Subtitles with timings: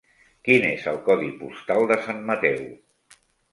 [0.47, 2.67] Quin és el codi postal de Sant Mateu?